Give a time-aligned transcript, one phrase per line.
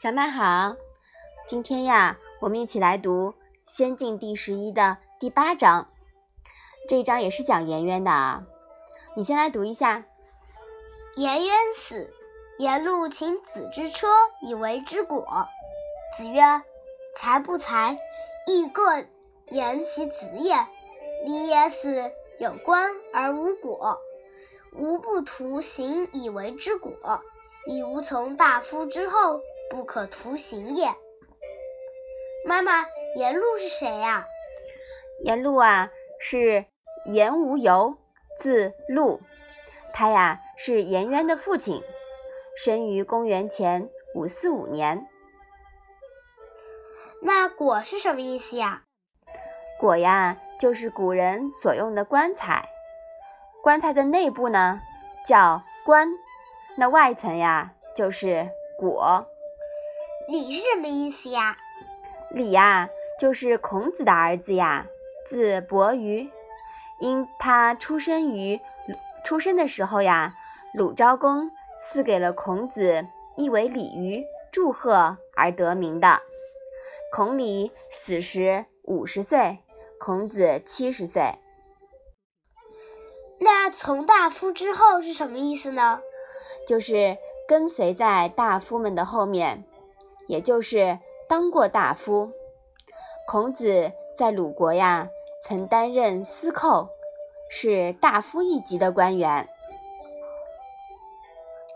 [0.00, 0.76] 小麦好，
[1.48, 3.32] 今天呀，我们一起来读
[3.64, 5.88] 《仙境》第十一的第八章。
[6.88, 8.44] 这一章也是讲颜渊的啊，
[9.16, 10.04] 你先来读一下。
[11.16, 12.14] 颜渊死，
[12.60, 14.06] 颜路请子之车
[14.40, 15.26] 以为之果。
[16.16, 16.62] 子曰
[17.18, 17.98] ：“才不才，
[18.46, 19.02] 亦各
[19.48, 20.64] 言其子也。
[21.24, 23.98] 礼也死，有官而无果，
[24.74, 27.20] 无不图行以为之果，
[27.66, 29.40] 亦无从大夫之后。”
[29.70, 30.88] 不可图行也。
[32.46, 32.86] 妈妈，
[33.16, 34.26] 颜路是谁呀？
[35.24, 36.64] 颜路啊，是
[37.04, 37.98] 颜无由，
[38.36, 39.20] 字路。
[39.92, 41.82] 他呀是颜渊的父亲，
[42.56, 45.06] 生于公元前五四五年。
[47.20, 48.84] 那果是什么意思呀？
[49.78, 52.68] 果呀，就是古人所用的棺材。
[53.62, 54.80] 棺材的内部呢
[55.26, 56.08] 叫棺，
[56.76, 59.26] 那外层呀就是果。
[60.28, 61.56] 李是什么意思呀？
[62.30, 64.86] 李呀，就是孔子的儿子呀，
[65.24, 66.30] 字伯鱼。
[67.00, 68.60] 因他出生于
[69.24, 70.34] 出生的时候呀，
[70.74, 73.06] 鲁昭公赐给了孔子
[73.38, 76.20] 一尾鲤鱼祝贺而得名的。
[77.10, 79.60] 孔鲤死时五十岁，
[79.98, 81.38] 孔子七十岁。
[83.40, 86.00] 那从大夫之后是什么意思呢？
[86.66, 87.16] 就是
[87.48, 89.64] 跟随在大夫们的后面。
[90.28, 90.98] 也就是
[91.28, 92.30] 当过大夫，
[93.26, 95.08] 孔子在鲁国呀，
[95.42, 96.90] 曾担任司寇，
[97.50, 99.48] 是大夫一级的官员。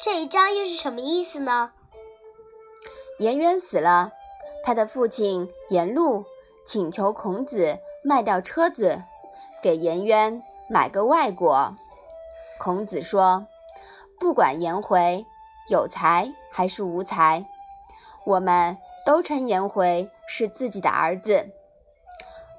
[0.00, 1.72] 这一章又是什么意思呢？
[3.18, 4.12] 颜渊死了，
[4.64, 6.24] 他的父亲颜路
[6.66, 9.02] 请求孔子卖掉车子，
[9.62, 11.76] 给颜渊买个外国。
[12.58, 13.46] 孔子说
[14.18, 15.24] ：“不管颜回
[15.68, 17.44] 有才还是无才。”
[18.24, 21.48] 我们都称颜回是自己的儿子。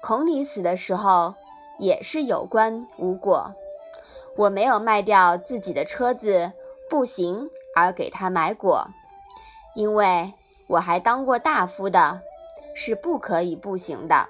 [0.00, 1.34] 孔鲤死的时候
[1.78, 3.54] 也是有官无果，
[4.36, 6.52] 我没有卖掉自己的车子
[6.88, 8.86] 步行而给他买果，
[9.74, 10.32] 因为
[10.68, 12.22] 我还当过大夫的，
[12.74, 14.28] 是不可以步行的。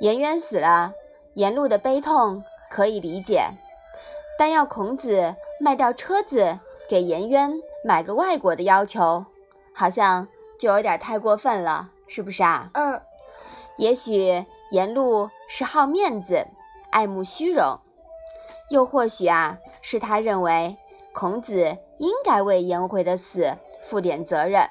[0.00, 0.94] 颜渊死了，
[1.34, 3.50] 颜路的悲痛可以理解，
[4.38, 7.60] 但要孔子卖掉车子给颜渊。
[7.82, 9.24] 买个外国的要求，
[9.74, 12.70] 好像就有点太过分了，是不是啊？
[12.74, 13.00] 嗯。
[13.76, 16.46] 也许颜路是好面子，
[16.90, 17.78] 爱慕虚荣，
[18.68, 20.76] 又或许啊，是他认为
[21.12, 24.68] 孔子应该为颜回的死负点责任。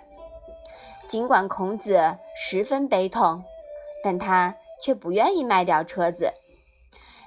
[1.07, 3.43] 尽管孔子十分悲痛，
[4.03, 6.31] 但他却不愿意卖掉车子。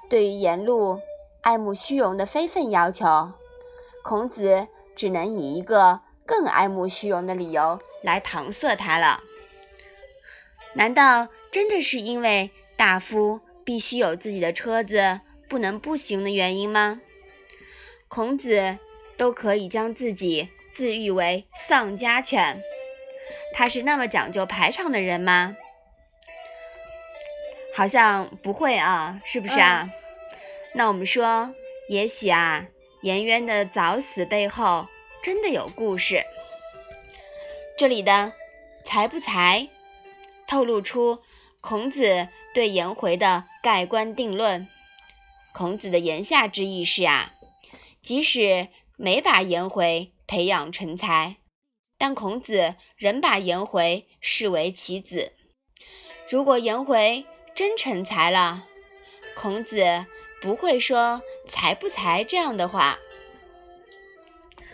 [0.09, 1.01] 对于颜路
[1.41, 3.33] 爱慕虚荣的非分要求，
[4.05, 4.69] 孔子。
[4.95, 9.23] 只能以一个更爱慕虚荣的理由来搪塞他了。
[10.75, 17.01] 难道真的是因为大夫必须有自己的车子，不能步行的原因吗？
[18.09, 18.79] 孔子
[19.17, 22.63] 都可以将自己自喻为丧家犬，
[23.53, 25.57] 他是那么讲究排场的人吗？
[27.75, 29.91] 好像不会啊，是不是啊？
[30.75, 31.55] 那我们说，
[31.89, 32.67] 也许啊。
[33.03, 34.87] 颜渊的早死背后
[35.25, 36.23] 真的有故事。
[37.77, 38.33] 这里的
[38.87, 39.69] “才不才”
[40.47, 41.21] 透露出
[41.61, 44.69] 孔子对颜回的盖棺定论。
[45.53, 47.35] 孔子的言下之意是啊，
[48.01, 51.39] 即使没把颜回培养成才，
[51.99, 55.33] 但孔子仍把颜回视为其子。
[56.31, 58.65] 如果颜回真成才了，
[59.35, 60.07] 孔子。
[60.41, 62.99] 不会说“才不才”这样的话。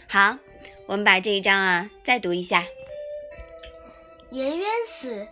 [0.08, 0.38] 好，
[0.86, 2.64] 我们把这一章啊再读一下。
[4.30, 5.26] 颜渊死，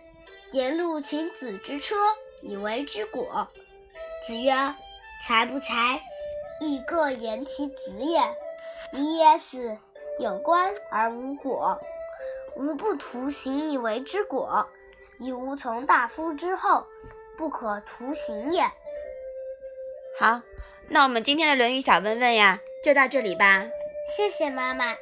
[0.51, 1.95] 颜路请子之车
[2.41, 3.47] 以为之果。
[4.25, 4.53] 子曰
[5.25, 6.01] ：“才不才，
[6.59, 8.21] 亦各言其子也。
[8.91, 9.77] 礼也死，
[10.19, 11.79] 有官而无果，
[12.55, 14.67] 吾不图行以为之果，
[15.19, 16.87] 以无从大夫之后，
[17.37, 18.63] 不可图行也。”
[20.19, 20.41] 好，
[20.89, 23.67] 那我们今天的《论语》小问问呀，就到这里吧。
[24.15, 24.95] 谢谢妈妈。